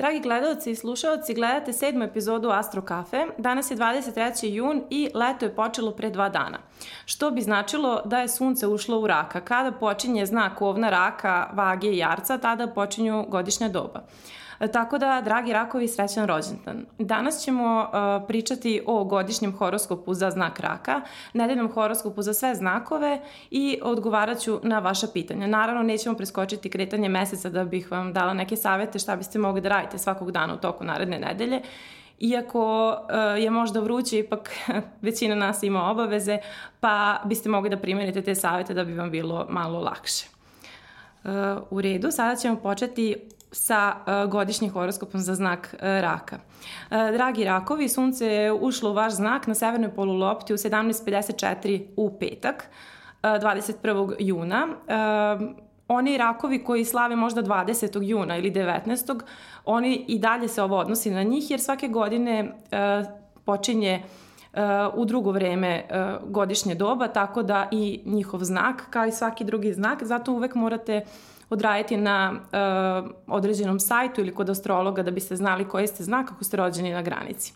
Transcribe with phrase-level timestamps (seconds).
[0.00, 3.26] Dragi gledalci i slušalci, gledate sedmu epizodu Astro Cafe.
[3.38, 4.46] Danas je 23.
[4.46, 6.58] jun i leto je počelo pre dva dana.
[7.04, 9.40] Što bi značilo da je sunce ušlo u raka.
[9.40, 14.02] Kada počinje znak ovna raka, vage i jarca, tada počinju godišnja doba.
[14.68, 16.86] Tako da, dragi rakovi, srećan rođendan.
[16.98, 21.00] Danas ćemo uh, pričati o godišnjem horoskopu za znak raka,
[21.32, 23.20] nedeljnom horoskopu za sve znakove
[23.50, 25.46] i odgovarat ću na vaša pitanja.
[25.46, 29.68] Naravno, nećemo preskočiti kretanje meseca da bih vam dala neke savete šta biste mogli da
[29.68, 31.62] radite svakog dana u toku naredne nedelje.
[32.18, 34.50] Iako uh, je možda vruće, ipak
[35.02, 36.38] većina nas ima obaveze,
[36.80, 40.26] pa biste mogli da primjenite te savete da bi vam bilo malo lakše.
[41.24, 41.30] Uh,
[41.70, 43.16] u redu, sada ćemo početi
[43.52, 46.38] sa uh, godišnjim horoskopom za znak uh, raka.
[46.90, 52.18] Uh, dragi rakovi, sunce je ušlo u vaš znak na severnoj polulopti u 17.54 u
[52.18, 52.68] petak,
[53.22, 54.14] 21.
[54.18, 54.68] juna.
[55.88, 58.02] Oni rakovi koji slave možda 20.
[58.02, 59.20] juna ili 19.
[59.64, 62.52] oni i dalje se ovo odnosi na njih jer svake godine
[63.44, 64.02] počinje
[64.94, 65.84] u drugo vreme
[66.26, 71.04] godišnje doba, tako da i njihov znak, kao i svaki drugi znak, zato uvek morate
[71.50, 76.44] odraditi na uh, određenom sajtu ili kod astrologa da biste znali koji ste znak ako
[76.44, 77.54] ste rođeni na granici.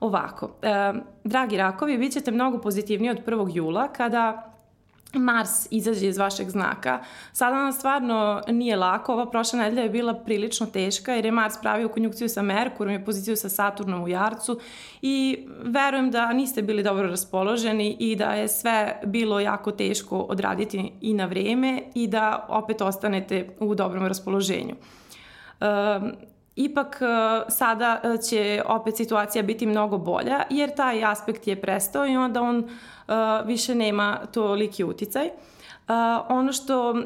[0.00, 3.50] Ovako, uh, dragi rakovi, bit ćete mnogo pozitivniji od 1.
[3.54, 4.49] jula kada
[5.14, 7.00] Mars izađe iz vašeg znaka.
[7.32, 11.54] Sada nam stvarno nije lako, ova prošla nedelja je bila prilično teška jer je Mars
[11.60, 14.60] pravio konjukciju sa Merkurom i poziciju sa Saturnom u Jarcu
[15.02, 20.92] i verujem da niste bili dobro raspoloženi i da je sve bilo jako teško odraditi
[21.00, 24.74] i na vreme i da opet ostanete u dobrom raspoloženju.
[25.60, 26.12] Um,
[26.56, 27.00] ipak
[27.48, 32.68] sada će opet situacija biti mnogo bolja jer taj aspekt je prestao i onda on
[33.44, 35.26] više nema toliki uticaj.
[35.26, 35.94] Uh,
[36.28, 36.98] ono što uh,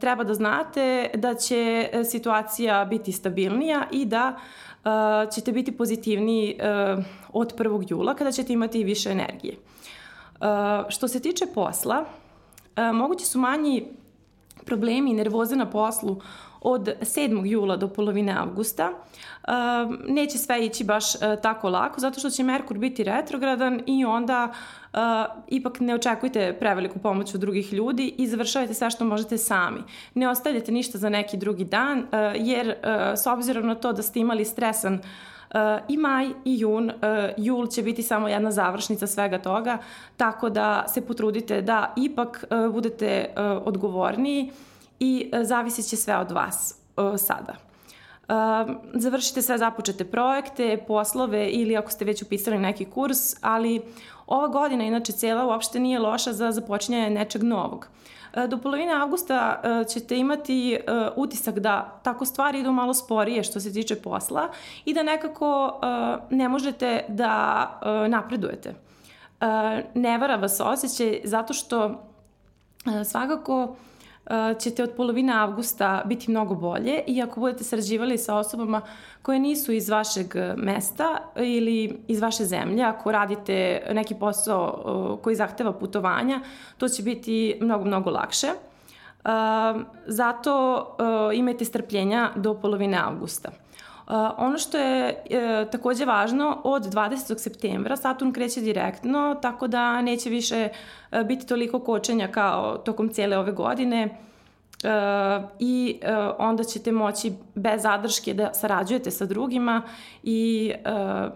[0.00, 4.36] treba da znate da će situacija biti stabilnija i da
[4.84, 7.86] uh, ćete biti pozitivniji uh, od 1.
[7.90, 9.54] jula kada ćete imati više energije.
[9.54, 10.46] Uh,
[10.88, 13.88] što se tiče posla, uh, mogući su manji
[14.64, 16.20] problemi i nervoze na poslu
[16.60, 17.46] od 7.
[17.46, 18.92] jula do polovine avgusta.
[20.08, 24.52] Neće sve ići baš uh, tako lako, zato što će Merkur biti retrogradan i onda
[24.96, 29.80] uh, ipak ne očekujte preveliku pomoć od drugih ljudi i završavajte sve što možete sami.
[30.14, 32.74] Ne ostavljate ništa za neki drugi dan, uh, jer uh,
[33.14, 35.00] s obzirom na to da ste imali stresan uh,
[35.88, 36.92] i maj i jun,
[37.36, 39.78] jul će biti samo jedna završnica svega toga,
[40.16, 43.34] tako da se potrudite da ipak budete
[43.64, 44.50] odgovorniji
[45.00, 46.78] i zavisit će sve od vas
[47.16, 47.54] sada.
[48.94, 53.82] Završite sve započete projekte, poslove ili ako ste već upisali neki kurs, ali
[54.26, 57.88] ova godina, inače cela, uopšte nije loša za započinjanje nečeg novog.
[57.88, 63.42] Uh, do polovine avgusta uh, ćete imati uh, utisak da tako stvari idu malo sporije
[63.42, 64.48] što se tiče posla
[64.84, 65.80] i da nekako
[66.30, 68.74] ne možete da napredujete.
[69.94, 72.04] Ne vara vas osjećaj zato što
[73.04, 73.76] svakako
[74.60, 78.80] ćete od polovine avgusta biti mnogo bolje i ako budete sarađivali sa osobama
[79.22, 85.72] koje nisu iz vašeg mesta ili iz vaše zemlje, ako radite neki posao koji zahteva
[85.72, 86.40] putovanja,
[86.78, 88.48] to će biti mnogo, mnogo lakše.
[90.06, 90.86] Zato
[91.34, 93.50] imajte strpljenja do polovine avgusta.
[94.06, 97.38] Uh, ono što je uh, takođe važno, od 20.
[97.38, 100.68] septembra Saturn kreće direktno, tako da neće više
[101.12, 104.18] uh, biti toliko kočenja kao tokom cijele ove godine
[104.84, 109.82] uh, i uh, onda ćete moći bez zadrške da sarađujete sa drugima
[110.22, 111.32] i uh,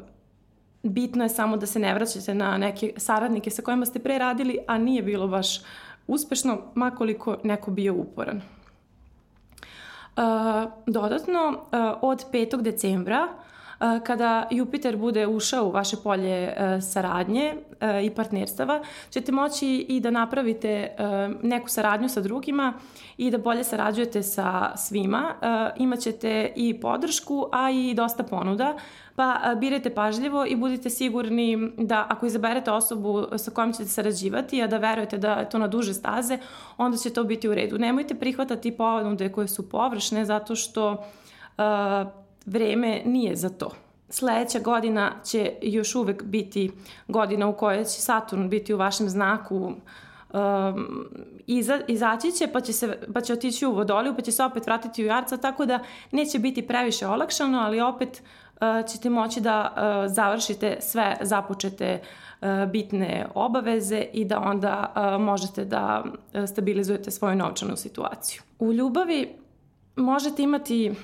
[0.83, 4.59] bitno je samo da se ne vraćate na neke saradnike sa kojima ste pre radili,
[4.67, 5.61] a nije bilo baš
[6.07, 8.41] uspešno, makoliko neko bio uporan.
[10.87, 11.65] Dodatno,
[12.01, 12.63] od 5.
[12.63, 13.29] decembra
[14.05, 17.55] kada Jupiter bude ušao u vaše polje saradnje
[18.05, 18.81] i partnerstava,
[19.11, 20.97] ćete moći i da napravite
[21.43, 22.73] neku saradnju sa drugima
[23.17, 25.35] i da bolje sarađujete sa svima.
[25.77, 28.77] Imaćete i podršku, a i dosta ponuda,
[29.17, 34.67] pa birajte pažljivo i budite sigurni da ako izaberete osobu sa kojom ćete sarađivati, a
[34.67, 36.39] da verujete da je to na duže staze,
[36.77, 37.79] onda će to biti u redu.
[37.79, 42.21] Nemojte prihvatati ponude koje su površne zato što uh,
[42.51, 43.71] vreme nije za to.
[44.09, 46.71] Sledeća godina će još uvek biti
[47.09, 51.09] godina u kojoj će Saturn biti u vašem znaku um,
[51.47, 54.67] iza, izaći će pa će, se, pa će otići u vodoliju pa će se opet
[54.67, 55.79] vratiti u jarca tako da
[56.11, 58.23] neće biti previše olakšano ali opet
[58.55, 65.65] uh, ćete moći da uh, završite sve započete uh, bitne obaveze i da onda možete
[65.65, 66.05] da
[66.47, 68.43] stabilizujete svoju novčanu situaciju.
[68.59, 69.37] U ljubavi
[69.97, 70.95] možete imati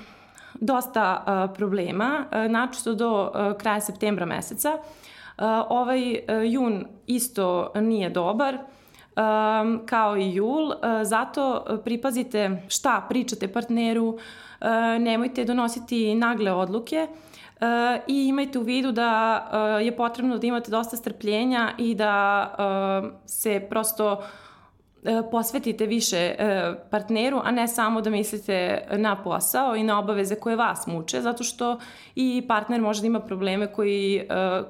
[0.53, 4.73] dosta uh, problema, uh, načisto do uh, kraja septembra meseca.
[4.73, 10.71] Uh, ovaj uh, jun isto nije dobar, um, kao i jul,
[11.03, 14.17] zato pripazite šta pričate partneru,
[14.99, 17.07] nemojte donositi nagle odluke,
[18.07, 24.13] i imajte u vidu da je potrebno da imate dosta strpljenja i da se prosto
[24.13, 24.19] uh,
[25.31, 30.55] posvetite više e, partneru, a ne samo da mislite na posao i na obaveze koje
[30.55, 31.79] vas muče, zato što
[32.15, 34.25] i partner može da ima probleme koji, e,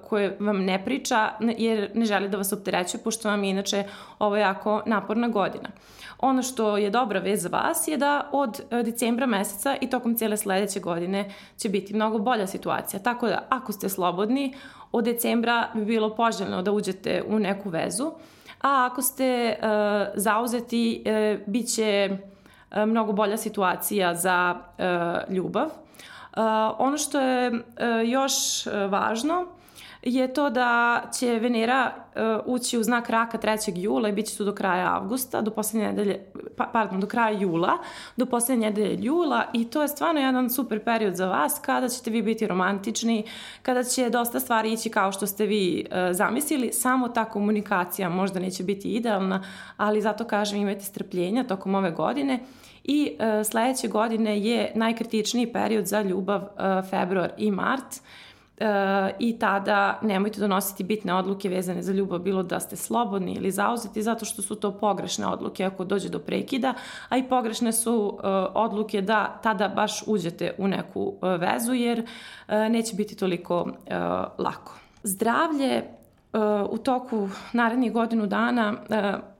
[0.09, 3.83] koje vam ne priča jer ne želi da vas opterećuje, pošto vam je inače
[4.19, 5.69] ovo jako naporna godina.
[6.19, 10.37] Ono što je dobra vez za vas je da od decembra meseca i tokom cijele
[10.37, 12.99] sledeće godine će biti mnogo bolja situacija.
[12.99, 14.53] Tako da ako ste slobodni,
[14.91, 18.11] od decembra bi bilo poželjno da uđete u neku vezu,
[18.61, 19.67] a ako ste uh,
[20.15, 25.65] zauzeti, uh, bit će uh, mnogo bolja situacija za uh, ljubav.
[25.65, 26.43] Uh,
[26.77, 27.59] ono što je uh,
[28.05, 29.45] još uh, važno
[30.01, 33.71] je to da će Venera uh, ući u znak raka 3.
[33.75, 36.25] jula i bit će tu do kraja avgusta, do poslednje nedelje,
[36.57, 37.77] pa, pardon, do kraja jula,
[38.15, 42.11] do poslednje nedelje jula i to je stvarno jedan super period za vas kada ćete
[42.11, 43.23] vi biti romantični,
[43.61, 48.39] kada će dosta stvari ići kao što ste vi uh, zamislili, samo ta komunikacija možda
[48.39, 49.43] neće biti idealna,
[49.77, 52.39] ali zato kažem imajte strpljenja tokom ove godine
[52.83, 58.01] i uh, sledeće godine je najkritičniji period za ljubav uh, februar i mart,
[58.59, 63.51] E, i tada nemojte donositi bitne odluke vezane za ljubav, bilo da ste slobodni ili
[63.51, 66.73] zauzeti, zato što su to pogrešne odluke ako dođe do prekida,
[67.09, 68.19] a i pogrešne su uh,
[68.53, 73.71] odluke da tada baš uđete u neku uh, vezu, jer uh, neće biti toliko uh,
[74.37, 74.79] lako.
[75.03, 75.83] Zdravlje
[76.33, 78.97] uh, u toku narednih godinu dana uh,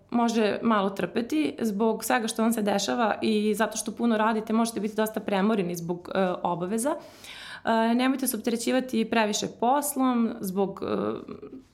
[0.10, 4.80] može malo trpeti zbog svega što vam se dešava i zato što puno radite možete
[4.80, 6.90] biti dosta premoreni zbog uh, obaveza.
[6.90, 7.47] E,
[7.96, 10.88] nemojte se opterećivati previše poslom zbog e,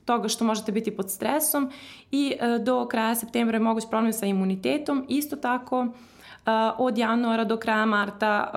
[0.04, 1.70] toga što možete biti pod stresom
[2.10, 5.06] i e, do kraja septembra je moguć problem sa imunitetom.
[5.08, 5.86] Isto tako,
[6.78, 8.50] od januara do kraja marta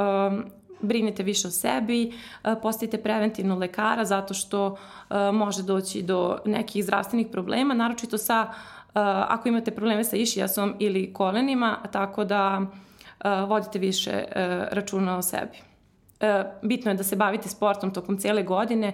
[0.81, 2.13] brinite više o sebi,
[2.61, 4.77] postavite preventivno lekara zato što
[5.33, 8.53] može doći do nekih zdravstvenih problema, naročito sa
[9.27, 12.61] ako imate probleme sa išijasom ili kolenima, tako da
[13.47, 14.23] vodite više
[14.71, 15.66] računa o sebi.
[16.19, 18.93] E, bitno je da se bavite sportom tokom cijele godine, e,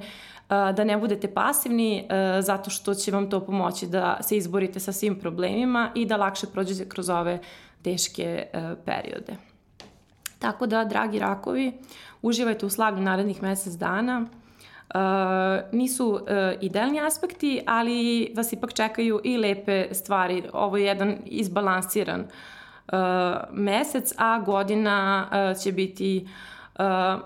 [0.50, 4.92] da ne budete pasivni e, zato što će vam to pomoći da se izborite sa
[4.92, 7.40] svim problemima i da lakše prođete kroz ove
[7.82, 8.48] teške
[8.86, 9.36] periode.
[10.40, 11.74] Tako da, dragi rakovi,
[12.22, 14.26] uživajte u slavlju narednih mesec dana.
[14.96, 15.00] Uh,
[15.72, 16.20] nisu uh,
[16.62, 20.44] idealni aspekti, ali vas ipak čekaju i lepe stvari.
[20.54, 22.98] Ovo je jedan izbalansiran uh,
[23.52, 26.30] mesec, a godina uh, će biti uh,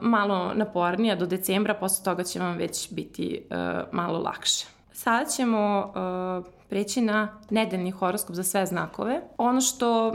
[0.02, 3.58] malo napornija do decembra, posle toga će vam već biti uh,
[3.92, 4.68] malo lakše.
[4.92, 9.22] Sada ćemo uh, preći na nedeljni horoskop za sve znakove.
[9.38, 10.14] Ono što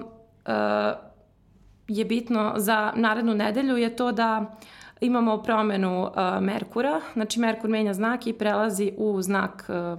[1.88, 4.56] je bitno za narednu nedelju je to da
[5.00, 9.98] imamo promenu uh, Merkura, znači Merkur menja znak i prelazi u znak uh,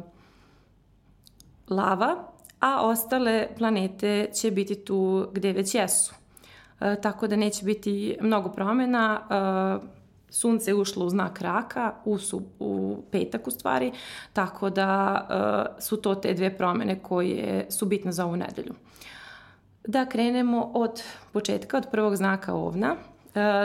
[1.70, 2.16] lava,
[2.60, 6.14] a ostale planete će biti tu gde već jesu.
[6.84, 9.22] E, tako da neće biti mnogo promena.
[9.82, 13.92] E, sunce je ušlo u znak raka, u, su, u petak u stvari,
[14.34, 15.22] tako da
[15.78, 18.74] e, su to te dve promene koje su bitne za ovu nedelju.
[19.88, 22.96] Da krenemo od početka, od prvog znaka ovna.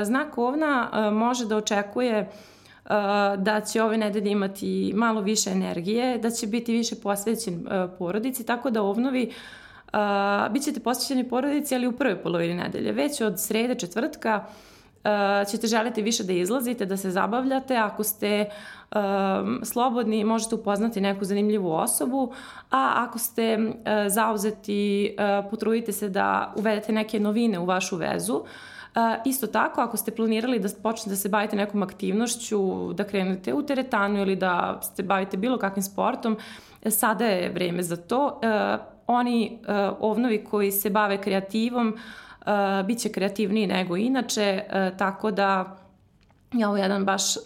[0.03, 2.31] Znak ovna može da očekuje
[3.39, 7.67] da će ove nedelje imati malo više energije, da će biti više posvećen
[7.99, 9.35] porodici, tako da ovnovi uh,
[9.93, 12.93] Uh, bićete posvećeni porodici, ali u prvoj polovini nedelje.
[12.93, 17.77] Već od srede, četvrtka uh, ćete želiti više da izlazite, da se zabavljate.
[17.77, 18.49] Ako ste
[18.91, 18.99] uh,
[19.63, 22.33] slobodni, možete upoznati neku zanimljivu osobu,
[22.71, 23.73] a ako ste uh,
[24.09, 28.35] zauzeti, uh, potrudite se da uvedete neke novine u vašu vezu.
[28.35, 28.43] Uh,
[29.25, 33.63] isto tako, ako ste planirali da počnete da se bavite nekom aktivnošću, da krenete u
[33.63, 36.37] teretanu ili da se bavite bilo kakvim sportom,
[36.91, 38.41] sada je vreme za to.
[38.43, 44.99] Uh, oni uh, ovnovi koji se bave kreativom uh, bit će kreativniji nego inače, uh,
[44.99, 45.77] tako da
[46.53, 47.43] je ovo jedan baš uh,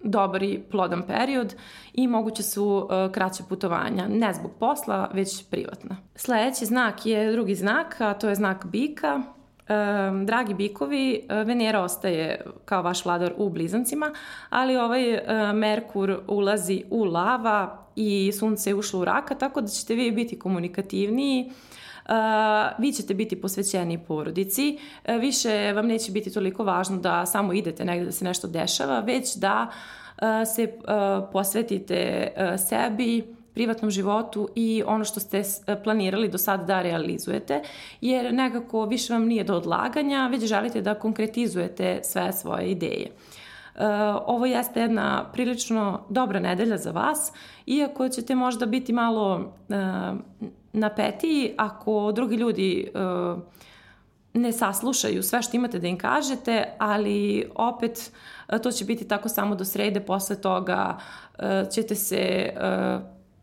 [0.00, 1.54] dobar i plodan period
[1.92, 5.96] i moguće su uh, kraće putovanja, ne zbog posla, već privatna.
[6.14, 9.22] Sledeći znak je drugi znak, a to je znak bika.
[10.24, 14.12] Dragi bikovi, Venera ostaje kao vaš vladar u blizancima,
[14.50, 15.20] ali ovaj
[15.54, 20.38] Merkur ulazi u lava i sunce je ušlo u raka, tako da ćete vi biti
[20.38, 21.50] komunikativniji,
[22.08, 22.12] Uh,
[22.78, 27.84] vi ćete biti posvećeni porodici, uh, više vam neće biti toliko važno da samo idete
[27.84, 30.72] negde da se nešto dešava, već da uh, se
[31.32, 32.28] posvetite
[32.68, 35.42] sebi, privatnom životu i ono što ste
[35.84, 37.62] planirali do sada da realizujete,
[38.00, 43.10] jer nekako više vam nije do odlaganja, već želite da konkretizujete sve svoje ideje.
[44.26, 47.32] Ovo jeste jedna prilično dobra nedelja za vas,
[47.66, 49.54] iako ćete možda biti malo
[50.72, 52.90] napetiji ako drugi ljudi
[54.34, 58.12] ne saslušaju sve što imate da im kažete, ali opet
[58.62, 60.98] to će biti tako samo do srede, posle toga
[61.74, 62.52] ćete se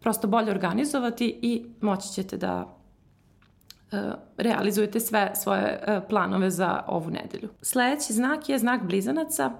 [0.04, 2.78] prosto bolje organizovati i moći ćete da
[3.92, 3.98] e,
[4.38, 7.50] realizujete sve svoje e, planove za ovu nedelju.
[7.62, 9.52] Sledeći znak je znak blizanaca.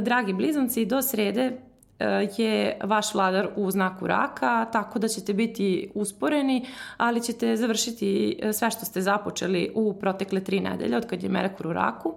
[0.00, 1.58] Dragi blizanci, do srede
[1.98, 8.40] e, je vaš vladar u znaku raka, tako da ćete biti usporeni, ali ćete završiti
[8.52, 12.08] sve što ste započeli u protekle tri nedelje od kad je Merkur u raku.
[12.08, 12.14] Uh,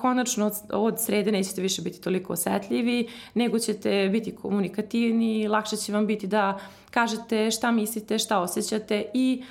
[0.00, 5.92] konačno od, od srede nećete više biti toliko osetljivi, nego ćete biti komunikativni, lakše će
[5.92, 6.58] vam biti da
[6.90, 9.44] kažete šta mislite, šta osjećate i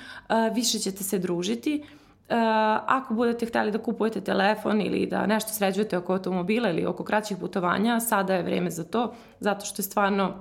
[0.54, 1.84] više ćete se družiti.
[2.86, 7.36] Ako budete hteli da kupujete telefon ili da nešto sređujete oko automobila ili oko kraćih
[7.36, 10.34] putovanja, sada je vreme za to, zato što je stvarno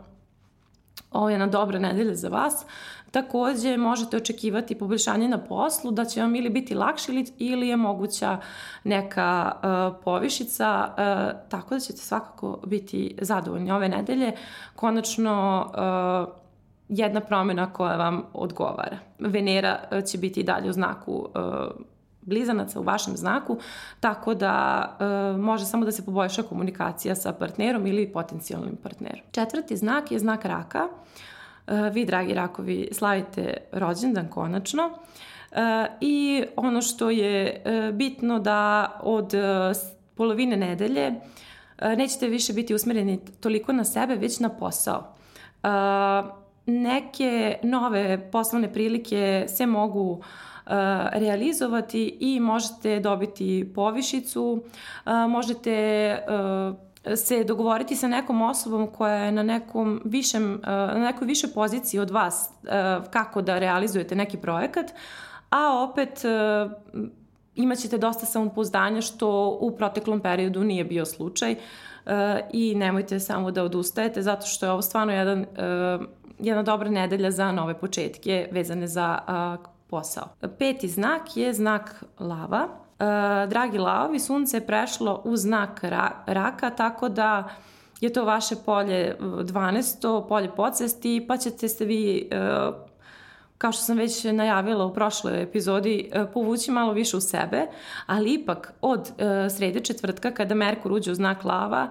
[1.12, 2.66] ovo je jedna dobra nedelja za vas.
[3.12, 7.76] Takođe, možete očekivati poboljšanje na poslu, da će vam ili biti lakše ili, ili je
[7.76, 8.38] moguća
[8.84, 14.32] neka uh, povišica, uh, tako da ćete svakako biti zadovoljni ove nedelje.
[14.76, 15.66] Konačno,
[16.28, 16.34] uh,
[16.90, 18.98] jedna promjena koja vam odgovara.
[19.20, 19.80] Venera
[20.12, 21.86] će biti i dalje u znaku uh,
[22.22, 23.58] blizanaca u vašem znaku,
[24.00, 29.26] tako da e, može samo da se poboljša komunikacija sa partnerom ili potencijalnim partnerom.
[29.32, 30.80] Četvrti znak je znak raka.
[30.80, 31.31] E,
[31.92, 34.90] vi, dragi rakovi, slavite rođendan konačno.
[35.52, 39.34] E, I ono što je e, bitno da od
[40.16, 41.14] polovine nedelje
[41.98, 45.16] nećete više biti usmereni toliko na sebe, već na posao.
[46.66, 50.24] Neke nove poslovne prilike se mogu
[51.12, 54.64] realizovati i možete dobiti povišicu,
[55.30, 56.18] možete
[57.16, 62.10] se dogovoriti sa nekom osobom koja je na nekom višem, na nekoj više poziciji od
[62.10, 62.50] vas
[63.10, 64.92] kako da realizujete neki projekat,
[65.50, 66.22] a opet
[67.56, 71.56] imaćete dosta samopouzdanja što u proteklom periodu nije bio slučaj
[72.54, 75.46] i nemojte samo da odustajete zato što je ovo stvarno jedan,
[76.40, 79.20] jedna dobra nedelja za nove početke vezane za
[79.90, 80.28] posao.
[80.60, 82.68] Peti znak je znak lava.
[83.02, 87.50] E, dragi lavovi, sunce je prešlo u znak ra raka, tako da
[88.02, 90.28] je to vaše polje 12.
[90.28, 92.38] polje podsvesti, pa ćete se vi e,
[93.58, 97.68] kao što sam već najavila u prošloj epizodi, povući malo više u sebe,
[98.06, 99.12] ali ipak od
[99.58, 101.88] srede četvrtka kada Merkur uđe u znak lava,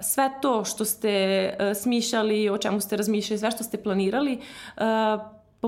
[0.00, 1.50] sve to što ste
[1.82, 4.40] smišljali, o čemu ste razmišljali, sve što ste planirali,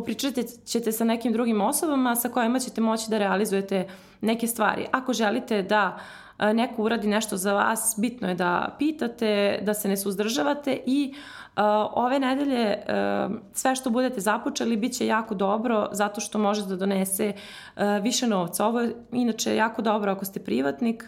[0.00, 3.88] popričati ćete sa nekim drugim osobama sa kojima ćete moći da realizujete
[4.20, 4.86] neke stvari.
[4.92, 5.98] Ako želite da
[6.38, 11.62] neko uradi nešto za vas, bitno je da pitate, da se ne suzdržavate i uh,
[11.92, 16.76] ove nedelje uh, sve što budete započeli bit će jako dobro zato što može da
[16.76, 18.66] donese uh, više novca.
[18.66, 21.04] Ovo je inače jako dobro ako ste privatnik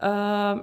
[0.00, 0.60] uh,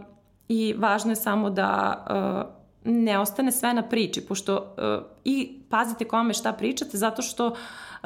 [0.48, 6.06] i važno je samo da uh, ne ostane sve na priči, pošto uh, i pazite
[6.06, 7.56] kome šta pričate, zato što uh,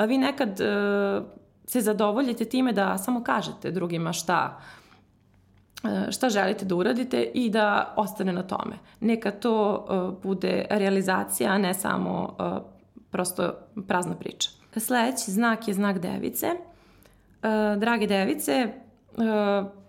[0.08, 1.26] vi nekad uh,
[1.66, 4.62] se zadovoljite time da samo kažete drugima šta
[6.12, 8.76] šta želite da uradite i da ostane na tome.
[9.00, 9.86] Neka to
[10.24, 12.38] bude realizacija, a ne samo
[13.12, 13.54] prosto
[13.88, 14.50] prazna priča.
[14.78, 16.48] Sledeći znak je znak device.
[17.78, 18.74] Drage device,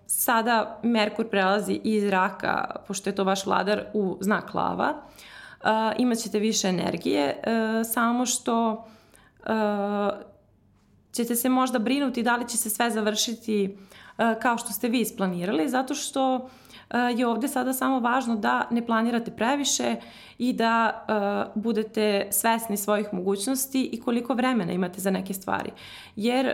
[0.07, 4.93] sada Merkur prelazi iz raka, pošto je to vaš vladar, u znak lava.
[4.93, 9.47] Uh, imaćete više energije, uh, samo što uh,
[11.11, 13.77] ćete se možda brinuti da li će se sve završiti
[14.17, 16.49] uh, kao što ste vi isplanirali, zato što uh,
[17.17, 19.95] je ovde sada samo važno da ne planirate previše
[20.37, 21.05] i da
[21.55, 25.71] uh, budete svesni svojih mogućnosti i koliko vremena imate za neke stvari.
[26.15, 26.53] Jer uh,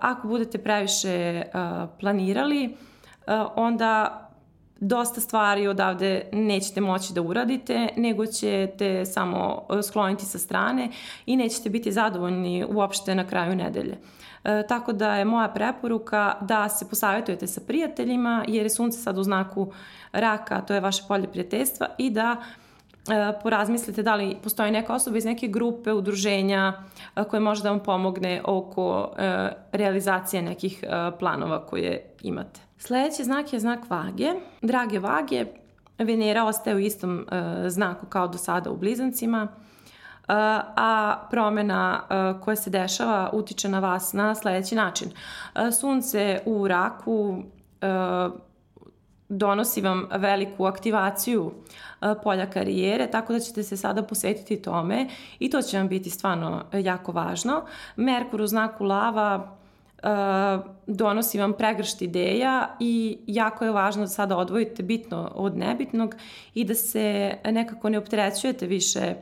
[0.00, 2.72] ako budete previše uh, planirali, uh,
[3.56, 4.26] onda
[4.80, 10.90] dosta stvari odavde nećete moći da uradite, nego ćete samo e, skloniti sa strane
[11.26, 13.98] i nećete biti zadovoljni uopšte na kraju nedelje.
[14.44, 19.18] E, tako da je moja preporuka da se posavjetujete sa prijateljima jer je sunce sad
[19.18, 19.72] u znaku
[20.12, 22.36] raka, to je vaše polje prijateljstva i da
[23.08, 26.72] e, porazmislite da li postoji neka osoba iz neke grupe, udruženja
[27.16, 32.60] e, koje može da vam pomogne oko e, realizacije nekih e, planova koje imate.
[32.78, 34.32] Sledeći znak je znak vage.
[34.62, 35.46] Drage vage,
[35.98, 39.48] Venera ostaje u istom e, znaku kao do sada u blizancima,
[40.28, 45.08] a promena e, koja se dešava utiče na vas na sledeći način.
[45.08, 47.42] E, sunce u raku
[49.28, 51.52] donosi vam veliku aktivaciju
[52.22, 55.08] polja karijere, tako da ćete se sada posvetiti tome
[55.38, 57.62] i to će vam biti stvarno jako važno.
[57.96, 59.56] Merkur u znaku lava
[60.86, 66.14] donosi vam pregršt ideja i jako je važno da sada odvojite bitno od nebitnog
[66.54, 69.14] i da se nekako ne opterećujete više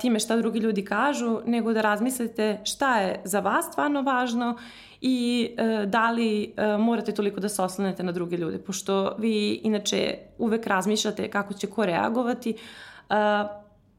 [0.00, 4.56] time šta drugi ljudi kažu, nego da razmislite šta je za vas stvarno važno
[5.00, 9.60] i e, da li e, morate toliko da se oslanete na druge ljude, pošto vi
[9.62, 13.14] inače uvek razmišljate kako će ko reagovati, e,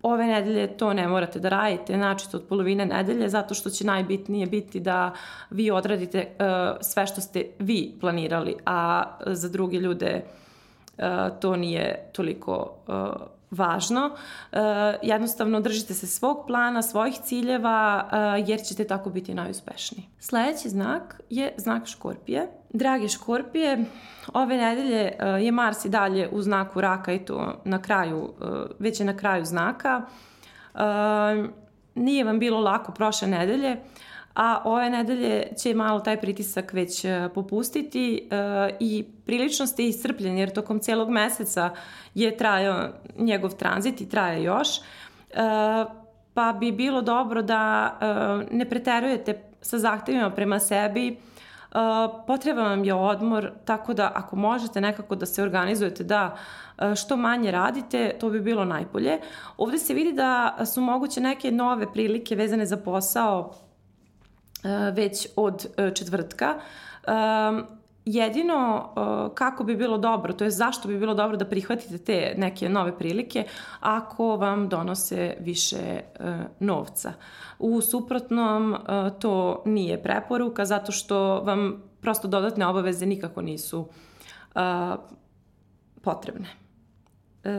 [0.02, 4.46] ove nedelje to ne morate da radite, znači od polovine nedelje, zato što će najbitnije
[4.48, 5.14] biti da
[5.50, 6.46] vi odradite uh,
[6.82, 10.44] sve što ste vi planirali, a za druge ljude uh,
[11.40, 12.96] to nije toliko uh,
[13.52, 14.06] važno.
[14.52, 14.60] Uh,
[15.02, 18.10] jednostavno držite se svog plana, svojih ciljeva,
[18.46, 20.06] jer ćete tako biti najuspešniji.
[20.20, 22.48] Sledeći znak je znak škorpije.
[22.70, 23.86] Dragi škorpije,
[24.34, 28.34] ove nedelje je Mars i dalje u znaku raka i to na kraju,
[28.80, 30.02] već je na kraju znaka.
[31.96, 33.78] Nije vam bilo lako prošle nedelje,
[34.36, 40.40] a ove nedelje će malo taj pritisak već e, popustiti e, i prilično ste iscrpljeni
[40.40, 41.70] jer tokom celog meseca
[42.14, 44.82] je trajao njegov tranzit i traje još e,
[46.34, 47.98] pa bi bilo dobro da
[48.52, 51.18] ne preterujete sa zahtevima prema sebi
[52.28, 56.38] potreba vam je odmor tako da ako možete nekako da se organizujete da
[56.96, 59.20] što manje radite, to bi bilo najbolje.
[59.58, 63.54] Ovde se vidi da su moguće neke nove prilike vezane za posao
[64.94, 66.60] već od e, četvrtka.
[68.06, 72.34] Jedino e, kako bi bilo dobro, to je zašto bi bilo dobro da prihvatite te
[72.38, 73.46] neke nove prilike
[73.80, 76.02] ako vam donose više
[76.60, 77.14] novca.
[77.60, 78.76] U suprotnom
[79.20, 83.88] to nije preporuka zato što vam prosto dodatne obaveze nikako nisu
[86.02, 86.48] potrebne.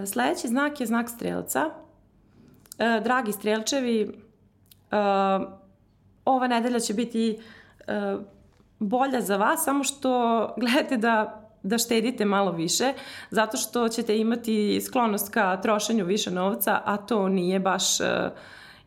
[0.06, 1.70] Sledeći znak je znak strelca.
[3.02, 4.12] Dragi strelčevi,
[6.24, 7.38] ova nedelja će biti
[7.80, 8.20] uh,
[8.78, 12.92] bolja za vas, samo što gledate da da štedite malo više,
[13.30, 18.06] zato što ćete imati sklonost ka trošenju više novca, a to nije baš uh,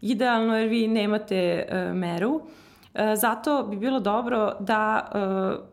[0.02, 2.34] idealno jer vi nemate uh, meru.
[2.34, 2.42] Uh,
[3.16, 5.66] zato bi bilo dobro da uh,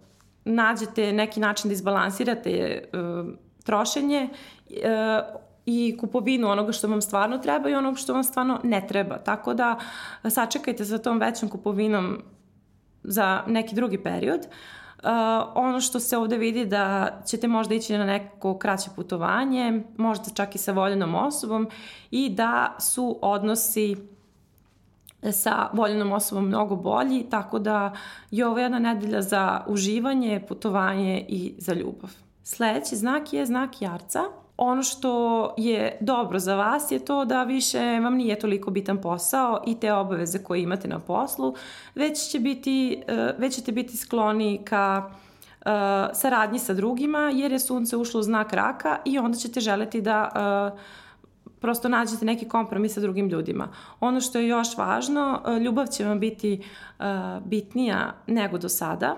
[0.45, 3.29] nađete neki način da izbalansirate uh,
[3.65, 4.29] trošenje
[4.69, 4.77] uh,
[5.67, 9.19] i kupovinu onoga što vam stvarno treba i onoga što vam stvarno ne treba.
[9.19, 9.79] Tako da
[10.29, 12.23] sačekajte sa tom većom kupovinom
[13.03, 14.41] za neki drugi period.
[14.41, 15.11] Uh,
[15.55, 20.55] ono što se ovde vidi da ćete možda ići na neko kraće putovanje, možda čak
[20.55, 21.69] i sa voljenom osobom
[22.11, 23.97] i da su odnosi
[25.33, 27.93] sa voljenom osobom mnogo bolji, tako da
[28.31, 32.11] je ovo jedna nedelja za uživanje, putovanje i za ljubav.
[32.43, 34.21] Sledeći znak je znak jarca
[34.57, 39.63] ono što je dobro za vas je to da više vam nije toliko bitan posao
[39.67, 41.55] i te obaveze koje imate na poslu,
[41.95, 45.11] već, će biti, e, već ćete biti skloni ka
[45.65, 45.71] uh,
[46.13, 50.31] saradnji sa drugima jer je sunce ušlo u znak raka i onda ćete želeti da
[50.73, 50.81] uh,
[51.61, 53.69] prosto nađete neki kompromis sa drugim ljudima.
[54.01, 56.63] Ono što je još važno, ljubav će vam biti
[57.45, 59.17] bitnija nego do sada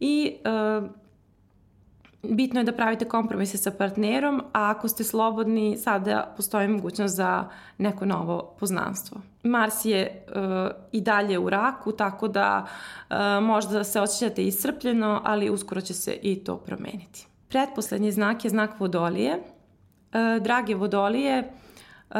[0.00, 0.36] i
[2.30, 7.48] bitno je da pravite kompromise sa partnerom, a ako ste slobodni, sada postoji mogućnost za
[7.78, 9.20] neko novo poznanstvo.
[9.42, 10.42] Mars je uh,
[10.92, 12.66] i dalje u raku, tako da
[13.10, 17.26] uh, možda se osjećate iscrpljeno, ali uskoro će se i to promeniti.
[17.48, 19.34] Pretposlednji znak je znak vodolije.
[19.36, 22.16] Uh, drage vodolije, uh,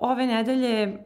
[0.00, 0.98] ove nedelje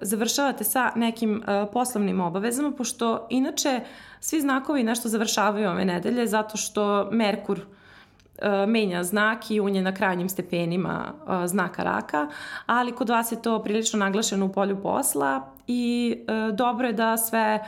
[0.00, 3.80] završavate sa nekim uh, poslovnim obavezama, pošto inače
[4.20, 9.82] svi znakovi nešto završavaju ove nedelje zato što Merkur uh, menja znak i on je
[9.82, 11.12] na krajnjim stepenima
[11.46, 12.28] znaka raka,
[12.66, 16.16] ali kod vas je to prilično naglašeno u polju posla i
[16.52, 17.60] dobro je da sve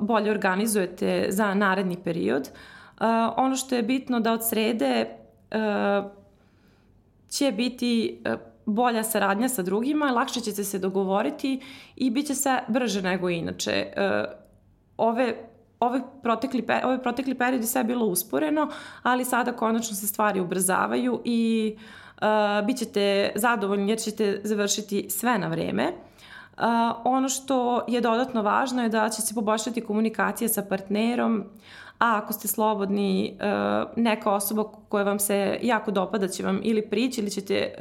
[0.00, 2.50] bolje organizujete za naredni period.
[3.36, 5.06] ono što je bitno da od srede
[7.30, 8.22] će biti
[8.66, 11.60] bolja saradnja sa drugima, lakše ćete se dogovoriti
[11.96, 13.92] i bit će se brže nego inače.
[14.96, 15.34] Ove
[15.80, 18.68] ove protekli, ove protekli periodi sve je bilo usporeno,
[19.02, 21.74] ali sada konačno se stvari ubrzavaju i
[22.16, 25.92] uh, bit ćete zadovoljni jer ćete završiti sve na vreme.
[27.04, 31.44] Ono što je dodatno važno je da će se poboljšati komunikacija sa partnerom,
[31.98, 33.34] a ako ste slobodni, e,
[33.96, 37.72] neka osoba koja vam se jako dopada će vam ili prići ili ćete e,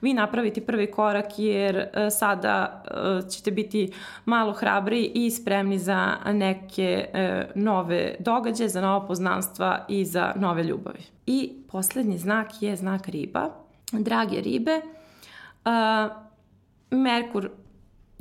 [0.00, 2.82] vi napraviti prvi korak jer e, sada
[3.30, 3.92] ćete biti
[4.24, 7.06] malo hrabri i spremni za neke
[7.54, 11.02] nove događaje, za nova poznanstva i za nove ljubavi.
[11.26, 13.48] I poslednji znak je znak riba.
[13.92, 14.80] Drage ribe,
[16.90, 17.50] Merkur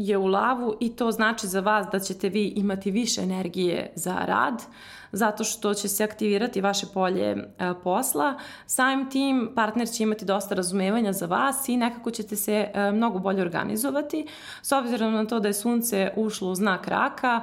[0.08, 4.16] je u lavu i to znači za vas da ćete vi imati više energije za
[4.26, 4.64] rad,
[5.12, 7.38] zato što će se aktivirati vaše polje e,
[7.84, 8.34] posla.
[8.66, 13.20] Samim tim partner će imati dosta razumevanja za vas i nekako ćete se e, mnogo
[13.20, 14.28] bolje organizovati.
[14.62, 17.42] S obzirom na to da je sunce ušlo u znak raka,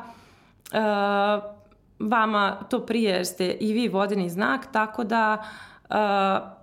[0.72, 0.78] e,
[1.98, 5.44] vama to prije jer ste i vi vodeni znak, tako da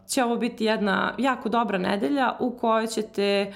[0.07, 3.53] će ovo biti jedna jako dobra nedelja u kojoj ćete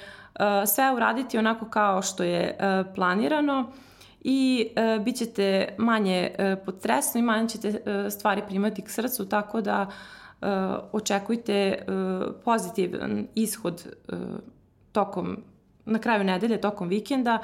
[0.68, 2.58] sve uraditi onako kao što je
[2.96, 3.72] planirano
[4.22, 6.56] i e, bit ćete manje e,
[7.16, 9.88] i manje ćete e, stvari primati k srcu, tako da
[10.42, 10.46] e,
[10.92, 11.86] očekujte e,
[12.44, 14.16] pozitivan ishod e,
[14.92, 15.38] tokom,
[15.86, 17.40] na kraju nedelje, tokom vikenda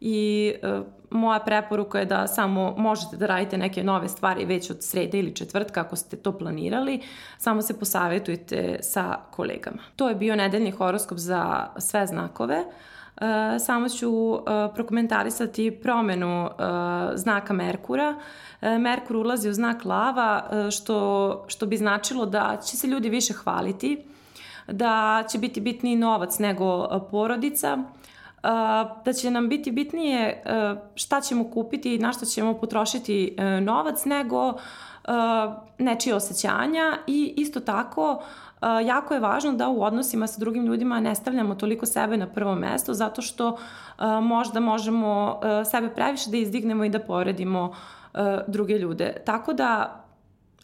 [0.00, 4.76] i e, moja preporuka je da samo možete da radite neke nove stvari već od
[4.80, 7.00] srede ili četvrtka ako ste to planirali,
[7.38, 9.82] samo se posavetujte sa kolegama.
[9.96, 12.64] To je bio nedeljni horoskop za sve znakove.
[13.20, 14.38] E, samo ću e,
[14.74, 16.50] prokomentarisati promenu e,
[17.14, 18.14] znaka Merkura.
[18.78, 24.04] Merkur ulazi u znak lava, što, što bi značilo da će se ljudi više hvaliti,
[24.68, 27.78] da će biti bitniji novac nego porodica,
[29.04, 30.42] da će nam biti bitnije
[30.94, 34.54] šta ćemo kupiti i na šta ćemo potrošiti novac nego
[35.78, 38.22] nečije osjećanja i isto tako
[38.84, 42.54] jako je važno da u odnosima sa drugim ljudima ne stavljamo toliko sebe na prvo
[42.54, 43.56] mesto zato što
[44.22, 47.74] možda možemo sebe previše da izdignemo i da poredimo
[48.46, 49.22] druge ljude.
[49.26, 49.99] Tako da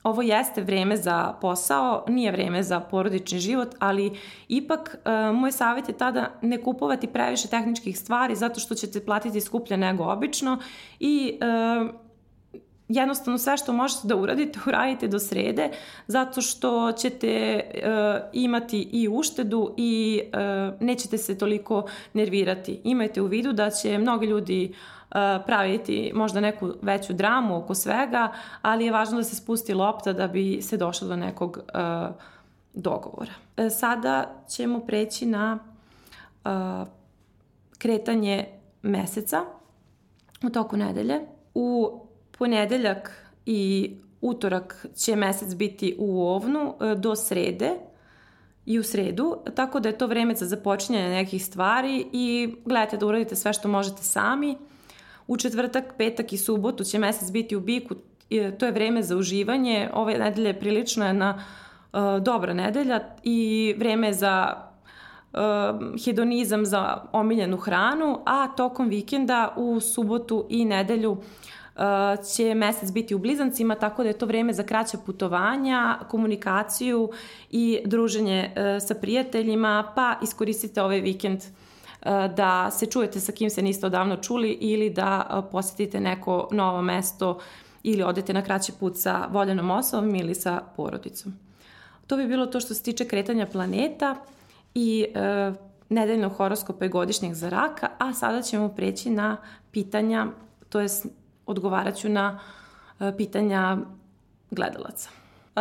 [0.06, 4.96] ovo jeste vreme za posao, nije vreme za porodični život, ali ipak
[5.34, 10.04] moj savjet je tada ne kupovati previše tehničkih stvari zato što ćete platiti skuplje nego
[10.04, 10.58] obično
[11.00, 11.38] i
[12.88, 15.70] jednostavno sve što možete da uradite, uradite do srede,
[16.06, 17.82] zato što ćete uh,
[18.32, 22.80] imati i uštedu i uh, nećete se toliko nervirati.
[22.84, 24.74] Imajte u vidu da će mnogi ljudi
[25.46, 30.28] praviti možda neku veću dramu oko svega, ali je važno da se spusti lopta da
[30.28, 32.14] bi se došlo do nekog uh,
[32.74, 33.32] dogovora.
[33.56, 35.58] Uh, sada ćemo preći na
[37.78, 38.46] kretanje
[38.82, 39.40] meseca
[40.42, 41.20] u toku nedelje.
[41.54, 42.00] U
[42.38, 43.90] ponedeljak i
[44.20, 47.70] utorak će mesec biti u ovnu e, do srede
[48.66, 53.06] i u sredu, tako da je to vreme za započinjanje nekih stvari i gledajte da
[53.06, 54.56] uradite sve što možete sami.
[55.26, 57.94] U četvrtak, petak i subotu će mesec biti u biku,
[58.58, 59.90] to je vreme za uživanje.
[59.92, 61.34] Ove nedelje je prilično jedna
[61.92, 64.54] uh, dobra nedelja i vreme za
[65.32, 65.40] uh,
[66.04, 71.20] hedonizam za omiljenu hranu, a tokom vikenda u subotu i nedelju uh,
[72.34, 77.10] će mesec biti u blizancima, tako da je to vreme za kraća putovanja, komunikaciju
[77.50, 81.65] i druženje e, sa prijateljima, pa iskoristite ovaj vikend e,
[82.36, 86.82] da se čujete sa kim se niste odavno čuli ili da e, posetite neko novo
[86.82, 87.38] mesto
[87.82, 91.34] ili odete na kraći put sa voljenom osobom ili sa porodicom.
[92.06, 94.16] To bi bilo to što se tiče kretanja planeta
[94.74, 95.52] i e,
[95.88, 99.36] nedeljnog horoskopa i godišnjeg za raka, a sada ćemo preći na
[99.70, 100.26] pitanja,
[100.68, 100.88] to je
[101.46, 102.40] odgovarat ću na
[103.00, 103.76] e, pitanja
[104.50, 105.10] gledalaca.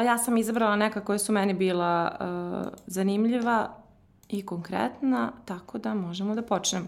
[0.03, 3.84] Ja sam izabrala neka koja su meni bila uh, zanimljiva
[4.29, 6.85] i konkretna, tako da možemo da počnemo.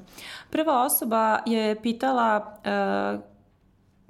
[0.50, 3.21] Prva osoba je pitala uh,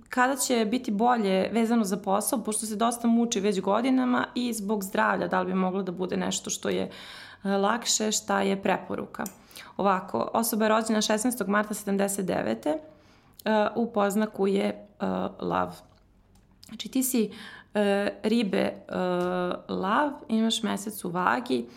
[0.10, 4.84] kada će biti bolje vezano za posao, pošto se dosta muči već godinama i zbog
[4.84, 6.90] zdravlja, da li bi moglo da bude nešto što je
[7.44, 9.24] uh, lakše, šta je preporuka.
[9.78, 11.48] Ovako, osoba je rođena 16.
[11.48, 12.78] marta 79
[13.76, 15.08] u poznaku je uh,
[15.40, 15.76] lav.
[16.68, 17.32] Znači ti si
[18.24, 18.74] ribe
[19.70, 21.74] lav, imaš mesec u vagi, Uh,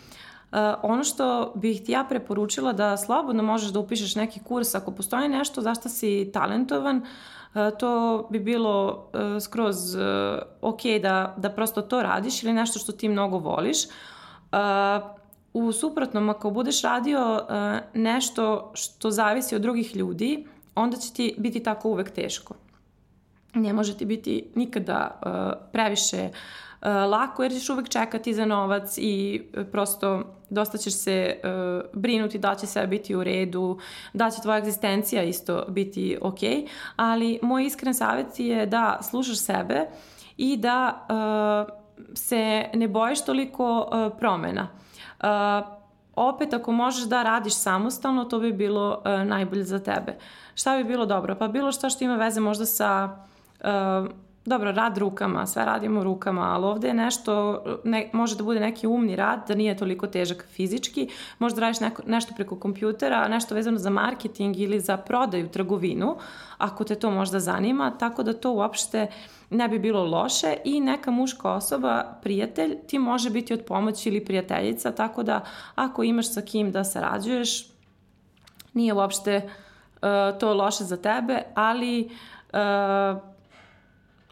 [0.81, 5.29] ono što bih ti ja preporučila da slobodno možeš da upišeš neki kurs ako postoji
[5.29, 7.05] nešto zašto si talentovan,
[7.79, 9.07] to bi bilo
[9.41, 9.77] skroz
[10.61, 13.77] ok da, da prosto to radiš ili nešto što ti mnogo voliš.
[15.53, 17.41] U suprotnom, ako budeš radio
[17.93, 22.53] nešto što zavisi od drugih ljudi, onda će ti biti tako uvek teško.
[23.53, 25.21] Ne može ti biti nikada
[25.71, 26.29] previše
[26.85, 32.55] lako jer ćeš uvek čekati za novac i prosto dosta ćeš se uh, brinuti da
[32.55, 33.79] će sve biti u redu,
[34.13, 36.39] da će tvoja egzistencija isto biti ok,
[36.95, 39.85] ali moj iskren savjet je da slušaš sebe
[40.37, 41.73] i da uh,
[42.13, 44.67] se ne bojiš toliko uh, promena.
[45.19, 45.27] Uh,
[46.15, 50.17] opet ako možeš da radiš samostalno, to bi bilo uh, najbolje za tebe.
[50.55, 51.35] Šta bi bilo dobro?
[51.35, 53.30] Pa bilo šta što ima veze možda sa uh,
[54.45, 58.87] dobro, rad rukama, sve radimo rukama, ali ovde je nešto, ne, može da bude neki
[58.87, 63.77] umni rad, da nije toliko težak fizički, možda radiš neko, nešto preko kompjutera, nešto vezano
[63.77, 66.15] za marketing ili za prodaju, trgovinu,
[66.57, 69.07] ako te to možda zanima, tako da to uopšte
[69.49, 70.55] ne bi bilo loše.
[70.65, 75.43] I neka muška osoba, prijatelj, ti može biti od pomoći ili prijateljica, tako da
[75.75, 77.67] ako imaš sa kim da sarađuješ,
[78.73, 82.09] nije uopšte uh, to loše za tebe, ali
[82.53, 83.30] uh,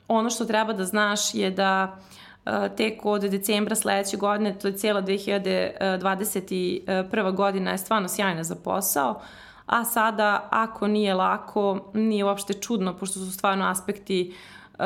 [0.09, 1.97] ono što treba da znaš je da
[2.45, 7.35] e, tek od decembra sledeće godine, to je cijela 2021.
[7.35, 9.21] godina je stvarno sjajna za posao,
[9.65, 14.33] a sada ako nije lako, nije uopšte čudno, pošto su stvarno aspekti
[14.73, 14.79] uh,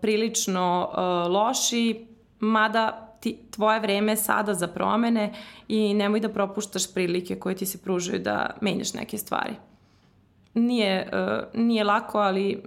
[0.00, 0.96] prilično uh,
[1.32, 2.06] loši,
[2.40, 5.32] mada ti, tvoje vreme je sada za promene
[5.68, 9.54] i nemoj da propuštaš prilike koje ti se pružaju da menjaš neke stvari.
[10.54, 11.10] Nije,
[11.54, 12.62] nije lako, ali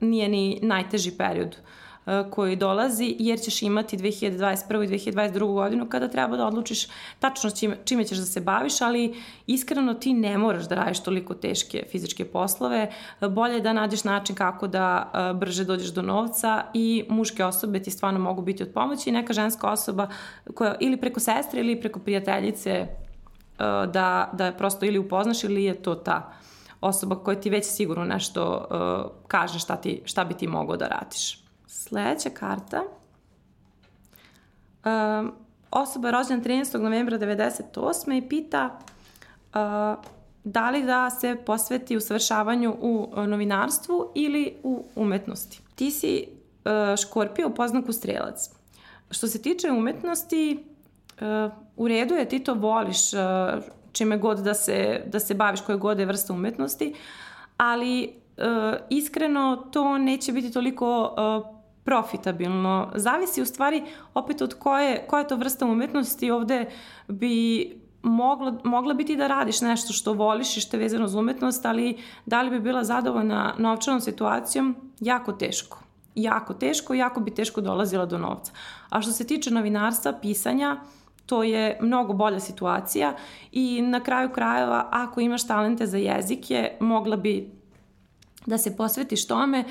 [0.00, 4.84] nije ni najteži period uh, koji dolazi, jer ćeš imati 2021.
[4.84, 5.54] i 2022.
[5.54, 6.86] godinu kada treba da odlučiš
[7.18, 9.14] tačno čime, čime ćeš da se baviš, ali
[9.46, 12.90] iskreno ti ne moraš da radiš toliko teške fizičke poslove.
[13.20, 17.82] Bolje je da nađeš način kako da uh, brže dođeš do novca i muške osobe
[17.82, 20.08] ti stvarno mogu biti od pomoći i neka ženska osoba
[20.54, 25.74] koja ili preko sestre ili preko prijateljice uh, da, da prosto ili upoznaš ili je
[25.74, 26.32] to ta
[26.80, 30.88] osoba koja ti već sigurno nešto uh, kaže šta, ti, šta bi ti mogao da
[30.88, 31.44] radiš.
[31.66, 32.82] Sledeća karta.
[34.84, 35.30] Uh,
[35.70, 36.78] osoba je rođena 13.
[36.78, 38.24] novembra 98.
[38.24, 38.78] i pita
[39.54, 40.04] uh,
[40.44, 45.60] da li da se posveti usavršavanju u novinarstvu ili u umetnosti.
[45.74, 48.50] Ti si uh, škorpio u poznaku strelac.
[49.10, 50.64] Što se tiče umetnosti,
[51.20, 53.20] uh, u redu je, ti to voliš, uh,
[53.98, 56.94] čime god da se, da se baviš, koje god je vrsta umetnosti,
[57.56, 58.10] ali e,
[58.90, 62.90] iskreno to neće biti toliko e, profitabilno.
[62.94, 63.82] Zavisi u stvari
[64.14, 66.30] opet od koje, koja je to vrsta umetnosti.
[66.30, 66.66] Ovde
[67.08, 67.70] bi
[68.02, 71.98] mogla, mogla biti da radiš nešto što voliš i što je vezano za umetnost, ali
[72.26, 74.76] da li bi bila zadovoljna novčanom situacijom?
[75.00, 75.78] Jako teško.
[76.14, 78.52] Jako teško, jako bi teško dolazila do novca.
[78.90, 80.97] A što se tiče novinarstva, pisanja, uh,
[81.28, 83.14] to je mnogo bolja situacija
[83.52, 87.50] i na kraju krajeva ako imaš talente za jezike mogla bi
[88.46, 89.64] da se posvetiš tome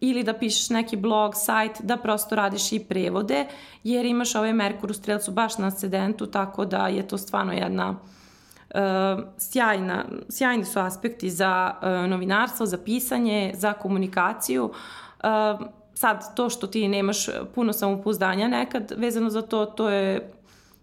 [0.00, 3.46] ili da pišeš neki blog, sajt, da prosto radiš i prevode,
[3.84, 7.90] jer imaš ovaj Merkur u strelcu baš na ascendentu, tako da je to stvarno jedna
[7.90, 14.64] uh, sjajna, sjajni su aspekti za uh, novinarstvo, za pisanje, za komunikaciju.
[14.64, 20.32] Uh, sad, to što ti nemaš puno samopouzdanja nekad vezano za to, to je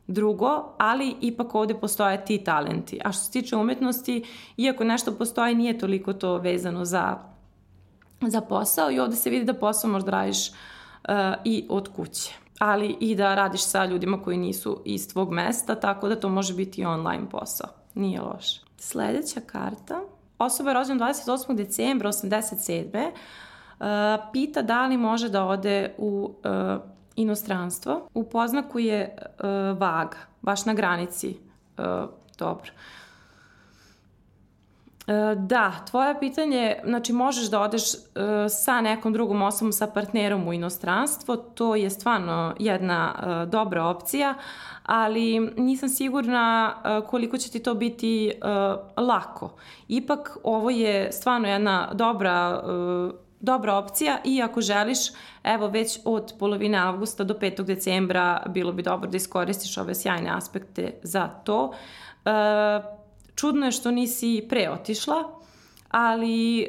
[0.07, 2.99] drugo, ali ipak ovde postoje ti talenti.
[3.05, 4.23] A što se tiče umetnosti,
[4.57, 7.17] iako nešto postoji, nije toliko to vezano za,
[8.21, 10.53] za posao i ovde se vidi da posao možda radiš uh,
[11.45, 16.09] i od kuće ali i da radiš sa ljudima koji nisu iz tvog mesta, tako
[16.09, 17.69] da to može biti online posao.
[17.95, 18.61] Nije loše.
[18.77, 20.01] Sledeća karta.
[20.37, 21.55] Osoba je rođena 28.
[21.55, 23.11] decembra 87.
[23.11, 23.85] Uh,
[24.33, 26.81] pita da li može da ode u uh,
[27.15, 28.07] inostranstvo.
[28.13, 31.37] U poznaku je uh, vaga, baš na granici.
[31.77, 32.71] Uh, dobro.
[35.07, 38.01] Uh, da, tvoje pitanje, znači možeš da odeš uh,
[38.49, 44.33] sa nekom drugom osobom, sa partnerom u inostranstvo, to je stvarno jedna uh, dobra opcija,
[44.85, 46.75] ali nisam sigurna
[47.07, 48.31] koliko će ti to biti
[48.97, 49.53] lako.
[49.87, 52.63] Ipak ovo je stvarno jedna dobra
[53.41, 54.99] dobra opcija i ako želiš,
[55.43, 57.63] evo već od polovine avgusta do 5.
[57.63, 61.73] decembra bilo bi dobro da iskoristiš ove sjajne aspekte za to.
[62.25, 62.31] E,
[63.35, 65.23] čudno je što nisi pre otišla,
[65.91, 66.67] ali e,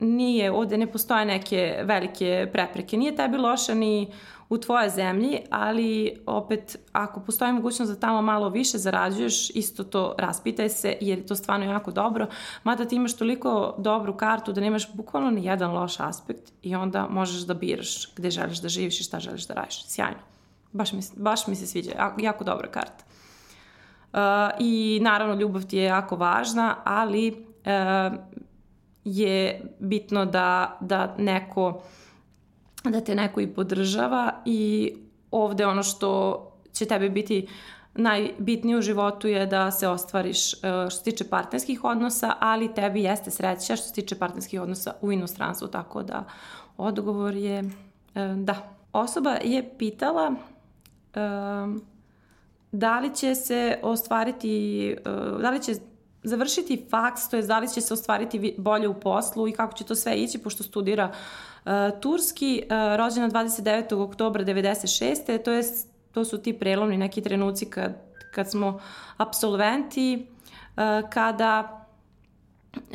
[0.00, 2.96] nije, ovde ne postoje neke velike prepreke.
[2.96, 4.12] Nije tebi loša ni
[4.54, 10.14] u tvoje zemlji, ali opet ako postoji mogućnost da tamo malo više zarađuješ, isto to
[10.18, 12.26] raspitaj se jer je to stvarno jako dobro,
[12.64, 17.06] mada ti imaš toliko dobru kartu da nemaš bukvalno ni jedan loš aspekt i onda
[17.10, 19.84] možeš da biraš gde želiš da živiš i šta želiš da radiš.
[19.86, 20.18] Sjajno.
[20.72, 23.04] Baš mi, baš mi se sviđa, jako, jako dobra karta.
[24.12, 24.20] Uh,
[24.58, 28.18] I naravno ljubav ti je jako važna, ali uh,
[29.04, 31.82] je bitno da, da neko
[32.84, 34.92] da te neko i podržava i
[35.30, 36.40] ovde ono što
[36.72, 37.46] će tebi biti
[37.94, 43.02] najbitnije u životu je da se ostvariš uh, što se tiče partnerskih odnosa, ali tebi
[43.02, 46.24] jeste sreća što se tiče partnerskih odnosa u inostranstvu, tako da
[46.76, 47.70] odgovor je
[48.36, 48.70] da.
[48.92, 50.34] Osoba je pitala
[52.72, 54.96] da li će se ostvariti,
[55.40, 55.74] da li će
[56.24, 59.84] završiti faks, to je da li će se ostvariti bolje u poslu i kako će
[59.84, 61.10] to sve ići, pošto studira
[61.64, 63.94] uh, turski, uh, rođena 29.
[63.94, 65.42] oktobra 96.
[65.44, 65.62] To, je,
[66.12, 67.92] to su ti prelomni neki trenuci kad,
[68.34, 68.80] kad smo
[69.16, 70.26] absolventi,
[70.76, 71.86] uh, kada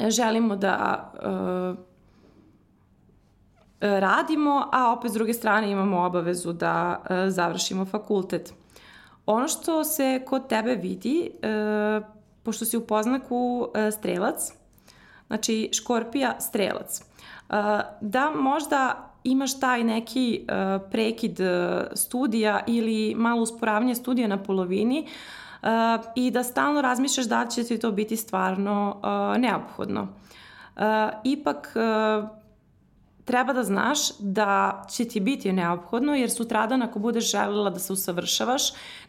[0.09, 1.85] želimo da uh,
[3.81, 8.53] radimo, a opet s druge strane imamo obavezu da uh, završimo fakultet.
[9.25, 12.18] Ono što se kod tebe vidi, uh,
[12.49, 14.53] pošto si u poznaku e, strelac,
[15.27, 17.03] znači škorpija strelac, e,
[18.01, 21.39] da možda imaš taj neki e, prekid
[21.93, 25.07] studija ili malo usporavanje studija na polovini
[26.15, 29.01] i da stalno razmišljaš da će ti to biti stvarno
[29.37, 30.07] neophodno.
[31.23, 31.73] Ipak
[33.29, 37.93] treba da znaš da će ti biti neophodno jer sutradan ako budeš želela da se
[37.93, 38.61] usavršavaš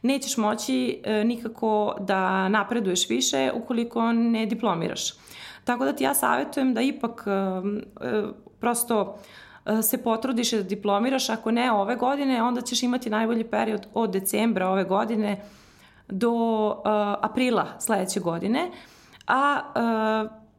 [0.02, 5.12] nećeš moći e, nikako da napreduješ više ukoliko ne diplomiraš.
[5.64, 7.30] Tako da ti ja savjetujem da ipak e,
[8.06, 8.22] e,
[8.60, 9.18] prosto
[9.82, 14.68] se potrudiš da diplomiraš, ako ne ove godine, onda ćeš imati najbolji period od decembra
[14.68, 15.42] ove godine
[16.08, 16.32] do
[16.68, 16.82] uh,
[17.20, 18.70] aprila sledeće godine,
[19.26, 19.60] a
[20.24, 20.49] uh,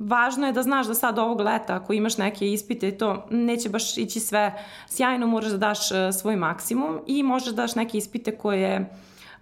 [0.00, 3.68] važno je da znaš da sad ovog leta ako imaš neke ispite i to neće
[3.68, 7.98] baš ići sve sjajno, moraš da daš e, svoj maksimum i možeš da daš neke
[7.98, 8.90] ispite koje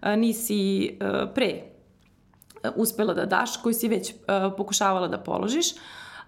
[0.02, 0.88] e, nisi e,
[1.34, 1.62] pre
[2.76, 4.14] uspela da daš, koji si već
[4.56, 5.66] pokušavala da položiš.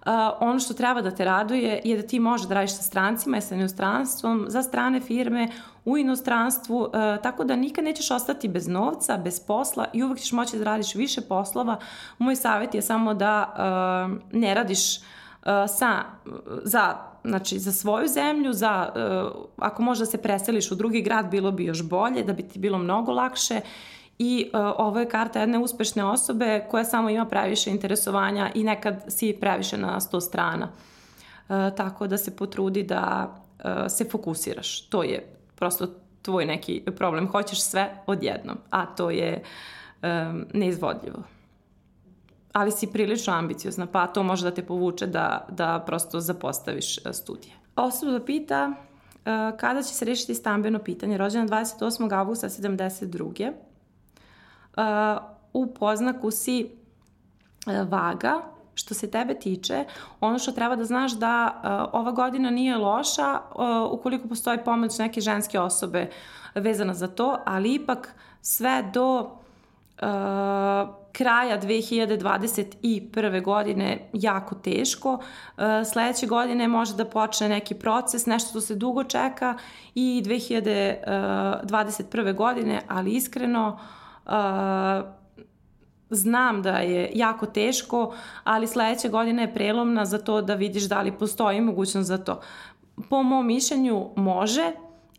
[0.05, 3.37] Uh, ono što treba da te raduje je da ti možeš da radiš sa strancima
[3.37, 5.47] i sa inostranstvom, za strane firme,
[5.85, 6.89] u inostranstvu, uh,
[7.23, 10.95] tako da nikad nećeš ostati bez novca, bez posla i uvek ćeš moći da radiš
[10.95, 11.77] više poslova.
[12.17, 15.03] Moj savjet je samo da uh, ne radiš uh,
[15.67, 16.03] sa,
[16.63, 21.51] za, znači, za svoju zemlju, za, uh, ako možda se preseliš u drugi grad, bilo
[21.51, 23.61] bi još bolje, da bi ti bilo mnogo lakše
[24.23, 29.05] i uh, ovo je karta jedne uspešne osobe koja samo ima previše interesovanja i nekad
[29.07, 30.67] si previše na sto strana.
[31.49, 34.81] Uh, tako da se potrudi da uh, se fokusiraš.
[34.81, 35.87] To je prosto
[36.21, 37.27] tvoj neki problem.
[37.27, 39.43] Hoćeš sve odjednom, a to je
[40.03, 41.23] um, neizvodljivo.
[42.53, 47.53] Ali si prilično ambiciozna, pa to može da te povuče da, da prosto zapostaviš studije.
[47.75, 51.17] Osoba pita uh, kada će se rešiti stambeno pitanje.
[51.17, 52.19] Rođena 28.
[52.19, 53.70] augusta 72
[55.53, 56.69] u poznaku si
[57.67, 58.41] e, vaga,
[58.73, 59.85] što se tebe tiče,
[60.19, 61.61] ono što treba da znaš da uh,
[61.99, 63.39] ova godina nije loša uh,
[63.91, 66.09] ukoliko postoji pomoć neke ženske osobe
[66.55, 69.31] vezana za to, ali ipak sve do
[71.11, 73.43] kraja 2021.
[73.43, 75.19] godine jako teško.
[75.91, 79.57] Sledeće godine može da počne neki proces, nešto što se dugo čeka
[79.95, 82.35] i 2021.
[82.35, 83.73] godine, ali iskreno Uh,
[86.09, 91.01] znam da je jako teško, ali sledeća godina je prelomna za to da vidiš da
[91.01, 92.41] li postoji mogućnost za to.
[93.09, 94.71] Po mom mišljenju može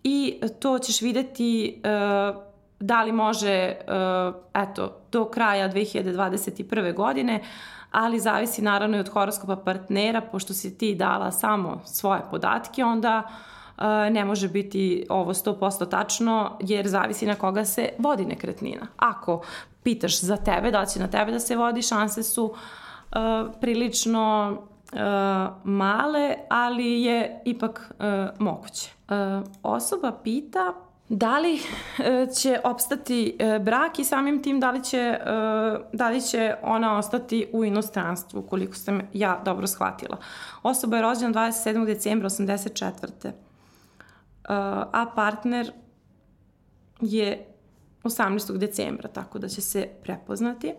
[0.04, 2.42] i to ćeš videti uh,
[2.80, 6.94] da li može uh, eto, do kraja 2021.
[6.94, 7.40] godine,
[7.90, 13.22] ali zavisi naravno i od horoskopa partnera, pošto si ti dala samo svoje podatke, onda
[13.26, 13.52] uh,
[14.10, 18.86] ne može biti ovo 100% tačno jer zavisi na koga se vodi nekretnina.
[18.96, 19.42] Ako
[19.82, 22.54] pitaš za tebe, da će na tebe da se vodi, šanse su
[23.60, 24.56] prilično
[25.64, 27.92] male, ali je ipak
[28.38, 28.90] moguće.
[29.62, 30.74] Osoba pita
[31.08, 31.60] da li
[32.40, 35.18] će opstati brak i samim tim da li će,
[35.92, 40.16] da li će ona ostati u inostranstvu, koliko sam ja dobro shvatila.
[40.62, 41.86] Osoba je rođena 27.
[41.86, 43.30] decembra 84
[44.44, 45.72] a partner
[47.00, 47.46] je
[48.02, 48.58] 18.
[48.58, 50.74] decembra, tako da će se prepoznati.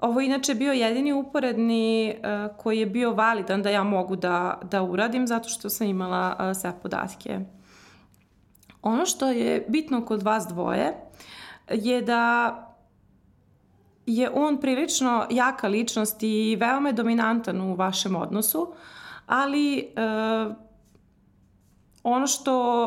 [0.00, 4.82] Ovo inače bio jedini uporedni uh, koji je bio validan da ja mogu da, da
[4.82, 7.40] uradim zato što sam imala uh, sve podatke
[8.86, 10.92] Ono što je bitno kod vas dvoje
[11.70, 12.52] je da
[14.06, 18.72] je on prilično jaka ličnost i veoma je dominantan u vašem odnosu,
[19.26, 19.84] ali e,
[22.06, 22.86] ono što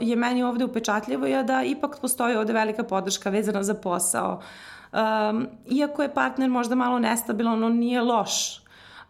[0.00, 4.40] e, je meni ovde upečatljivo je da ipak postoji ovde velika podrška vezana za posao.
[4.92, 4.96] E,
[5.70, 8.60] iako je partner možda malo nestabilan, on nije loš.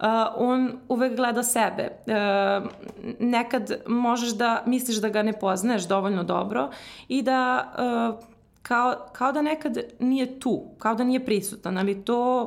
[0.00, 0.06] Uh,
[0.36, 1.88] on uvek gleda sebe.
[2.06, 2.70] Uh,
[3.18, 6.70] nekad možeš da misliš da ga ne poznaješ dovoljno dobro
[7.08, 7.72] i da
[8.12, 8.24] uh,
[8.62, 12.42] kao, kao da nekad nije tu, kao da nije prisutan, ali to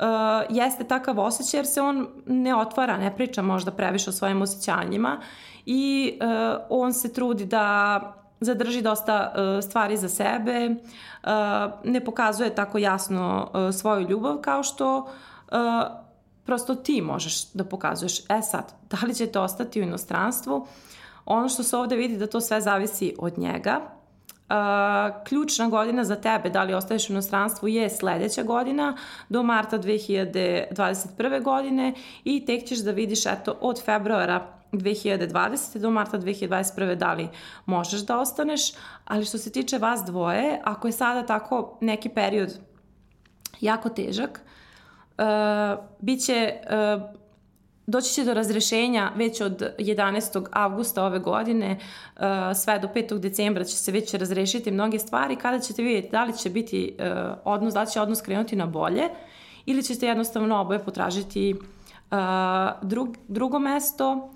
[0.00, 0.06] uh,
[0.48, 5.20] jeste takav osjećaj jer se on ne otvara, ne priča možda previše o svojim osjećanjima
[5.66, 8.00] i uh, on se trudi da
[8.40, 11.30] zadrži dosta uh, stvari za sebe, uh,
[11.84, 15.06] ne pokazuje tako jasno uh, svoju ljubav kao što uh,
[16.44, 18.20] prosto ti možeš da pokazuješ.
[18.20, 20.66] E sad, da li ćete ostati u inostranstvu?
[21.24, 23.80] Ono što se ovde vidi da to sve zavisi od njega,
[25.24, 28.96] ključna godina za tebe, da li ostaješ u inostranstvu, je sledeća godina
[29.28, 31.42] do marta 2021.
[31.42, 31.94] godine
[32.24, 35.78] i tek ćeš da vidiš eto od februara 2020.
[35.78, 36.94] do marta 2021.
[36.94, 37.28] da li
[37.66, 38.72] možeš da ostaneš,
[39.04, 42.58] ali što se tiče vas dvoje, ako je sada tako neki period
[43.60, 44.40] jako težak,
[45.18, 45.24] uh,
[46.00, 47.20] bit će uh,
[47.86, 50.46] Doći će do razrešenja već od 11.
[50.52, 51.78] avgusta ove godine,
[52.16, 52.22] uh,
[52.54, 53.18] sve do 5.
[53.18, 56.96] decembra će se već razrešiti mnoge stvari, kada ćete vidjeti da li će biti
[57.44, 59.02] odnos, da li će odnos krenuti na bolje
[59.66, 61.56] ili ćete jednostavno oboje potražiti
[62.82, 64.30] drug, drugo mesto,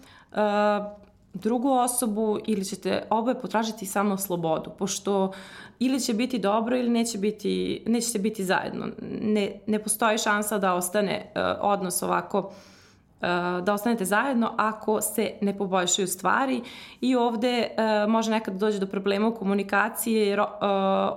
[1.34, 5.32] drugu osobu ili ćete oboje potražiti samo slobodu, pošto
[5.78, 8.86] ili će biti dobro ili neće biti, nećete biti zajedno.
[9.20, 15.58] Ne, ne postoji šansa da ostane odnos ovako uh, da ostanete zajedno ako se ne
[15.58, 16.62] poboljšaju stvari
[17.00, 20.46] i ovde uh, može nekad doći do problema u komunikaciji jer uh,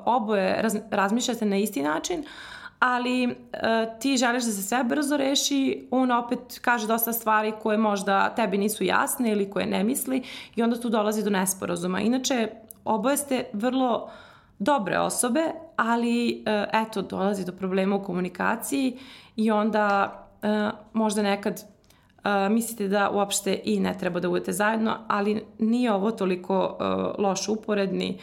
[0.06, 2.24] oboje raz, razmišljate na isti način,
[2.80, 3.34] ali uh,
[4.00, 8.58] ti želiš da se sve brzo reši, on opet kaže dosta stvari koje možda tebi
[8.58, 10.24] nisu jasne ili koje ne misli
[10.56, 12.02] i onda tu dolazi do nesporazuma.
[12.02, 12.50] Inače,
[12.86, 14.10] oboje ste vrlo
[14.60, 15.42] dobre osobe,
[15.76, 19.00] ali uh, eto, dolazi do problema u komunikaciji
[19.36, 20.14] i onda
[20.44, 21.64] uh, možda nekad
[22.18, 27.26] Uh, mislite da uopšte i ne treba da budete zajedno, ali nije ovo toliko uh,
[27.26, 28.20] loš uporedni,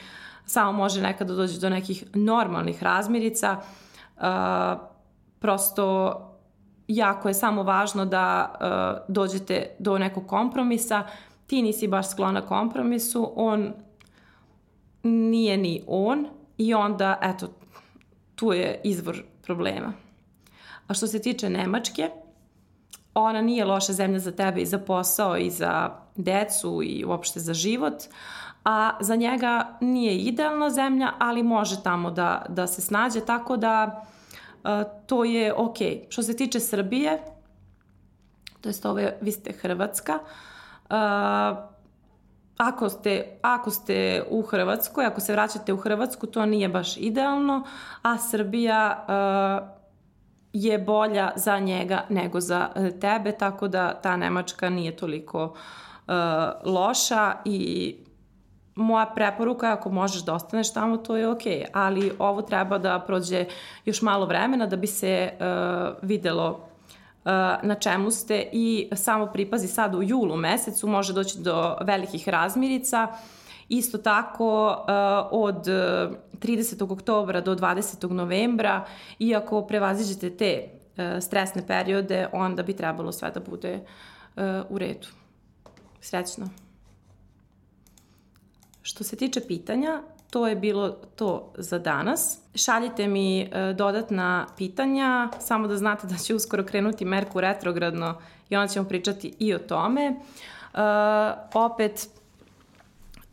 [0.47, 3.57] samo može nekada da doći do nekih normalnih razmirica,
[5.39, 6.19] prosto
[6.89, 8.55] jako je samo važno da
[9.09, 11.07] dođete do nekog kompromisa,
[11.47, 13.73] ti nisi baš sklona kompromisu, on
[15.03, 16.27] nije ni on
[16.59, 17.49] i onda, eto,
[18.35, 19.93] tu je izvor problema.
[20.87, 22.11] A što se tiče Nemačke,
[23.15, 27.55] ona nije loša zemlja za tebe i za posao i za decu i uopšte za
[27.55, 27.95] život,
[28.65, 34.05] a za njega nije idealna zemlja, ali može tamo da, da se snađe, tako da
[34.65, 34.71] uh,
[35.07, 35.77] to je ok.
[36.09, 37.23] Što se tiče Srbije,
[38.61, 41.75] to jest ove, vi ste Hrvatska, uh,
[42.57, 47.65] ako ste, ako ste u Hrvatskoj, ako se vraćate u Hrvatsku, to nije baš idealno,
[48.03, 49.69] a Srbija uh,
[50.53, 56.15] je bolja za njega nego za e, tebe, tako da ta Nemačka nije toliko uh,
[56.65, 57.97] loša i
[58.75, 61.67] moja preporuka ako možeš da ostaneš tamo, to je okej, okay.
[61.73, 63.45] ali ovo treba da prođe
[63.85, 67.31] još malo vremena da bi se uh, videlo uh,
[67.63, 73.09] na čemu ste i samo pripazi sad u julu mesecu može doći do velikih razmirica
[73.69, 74.77] Isto tako uh,
[75.31, 76.83] od 30.
[76.83, 78.11] Uh, oktobra do 20.
[78.11, 78.85] novembra,
[79.19, 80.69] iako prevaziđete te
[81.21, 83.81] stresne periode, onda bi trebalo sve da bude
[84.69, 85.09] u redu.
[86.01, 86.64] Srećno.
[88.87, 92.39] Što se tiče pitanja, to je bilo to za danas.
[92.55, 98.21] Šaljite mi dodatna pitanja, samo da znate da će uskoro krenuti Merkur retrogradno
[98.51, 100.11] i onda ćemo pričati i o tome.
[100.75, 100.81] Uh,
[101.55, 102.09] opet,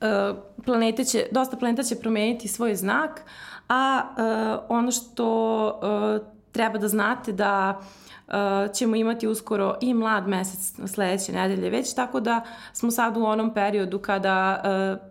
[0.01, 0.33] E,
[0.65, 3.21] planete će, dosta planeta će promeniti svoj znak,
[3.69, 7.79] a uh, ono što uh, treba da znate da
[8.27, 8.33] uh,
[8.73, 12.41] ćemo imati uskoro i mlad mesec sledeće nedelje već, tako da
[12.73, 15.10] smo sad u onom periodu kada uh,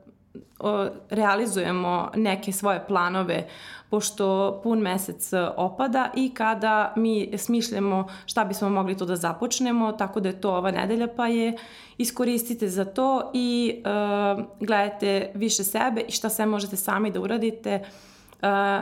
[1.11, 3.47] realizujemo neke svoje planove
[3.91, 10.21] pošto pun mesec opada i kada mi smišljamo šta bismo mogli to da započnemo, tako
[10.21, 11.57] da je to ova nedelja, pa je
[11.99, 17.85] iskoristite za to i uh, gledajte više sebe i šta sve možete sami da uradite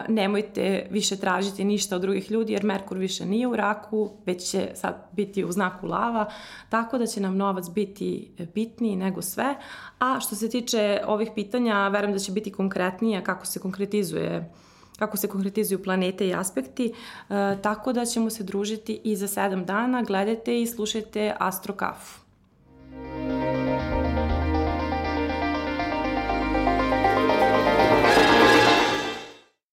[0.09, 4.71] nemojte više tražiti ništa od drugih ljudi jer Merkur više nije u raku, već će
[4.75, 6.31] sad biti u znaku lava,
[6.69, 9.55] tako da će nam novac biti bitniji nego sve.
[9.99, 14.53] A što se tiče ovih pitanja, verujem da će biti konkretnije kako se konkretizuje
[14.99, 16.93] kako se konkretizuju planete i aspekti,
[17.31, 20.03] e, tako da ćemo se družiti i za sedam dana.
[20.03, 22.28] Gledajte i slušajte Astro Kafu.